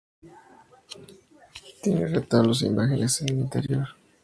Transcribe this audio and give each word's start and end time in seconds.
Tiene 1.83 2.07
retablos 2.07 2.63
e 2.63 2.65
imágenes 2.65 3.21
en 3.21 3.29
el 3.29 3.39
interior. 3.41 3.89